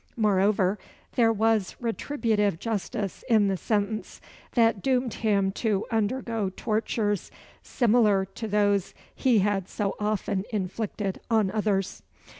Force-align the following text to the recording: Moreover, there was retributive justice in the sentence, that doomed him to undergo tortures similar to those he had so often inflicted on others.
Moreover, 0.17 0.79
there 1.13 1.31
was 1.31 1.75
retributive 1.79 2.57
justice 2.57 3.23
in 3.29 3.49
the 3.49 3.55
sentence, 3.55 4.19
that 4.53 4.81
doomed 4.81 5.13
him 5.13 5.51
to 5.61 5.85
undergo 5.91 6.49
tortures 6.49 7.29
similar 7.61 8.25
to 8.25 8.47
those 8.47 8.95
he 9.13 9.37
had 9.45 9.69
so 9.69 9.95
often 9.99 10.43
inflicted 10.51 11.21
on 11.29 11.51
others. 11.51 12.01